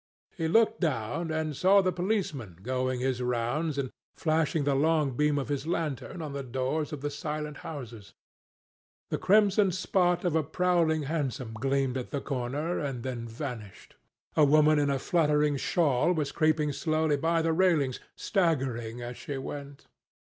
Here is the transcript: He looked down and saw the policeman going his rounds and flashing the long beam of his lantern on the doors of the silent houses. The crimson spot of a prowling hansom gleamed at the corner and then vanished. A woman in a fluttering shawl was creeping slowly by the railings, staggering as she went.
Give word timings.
He 0.35 0.47
looked 0.47 0.79
down 0.81 1.29
and 1.29 1.55
saw 1.55 1.83
the 1.83 1.91
policeman 1.91 2.57
going 2.63 3.01
his 3.01 3.21
rounds 3.21 3.77
and 3.77 3.91
flashing 4.15 4.63
the 4.63 4.73
long 4.73 5.15
beam 5.15 5.37
of 5.37 5.49
his 5.49 5.67
lantern 5.67 6.23
on 6.23 6.33
the 6.33 6.41
doors 6.41 6.91
of 6.91 7.01
the 7.01 7.11
silent 7.11 7.57
houses. 7.57 8.15
The 9.11 9.19
crimson 9.19 9.71
spot 9.71 10.25
of 10.25 10.35
a 10.35 10.41
prowling 10.41 11.03
hansom 11.03 11.53
gleamed 11.53 11.97
at 11.97 12.09
the 12.09 12.19
corner 12.19 12.79
and 12.79 13.03
then 13.03 13.27
vanished. 13.27 13.95
A 14.35 14.43
woman 14.43 14.79
in 14.79 14.89
a 14.89 14.97
fluttering 14.97 15.55
shawl 15.55 16.13
was 16.13 16.31
creeping 16.31 16.71
slowly 16.73 17.15
by 17.15 17.43
the 17.43 17.53
railings, 17.53 17.99
staggering 18.15 19.03
as 19.03 19.17
she 19.17 19.37
went. 19.37 19.85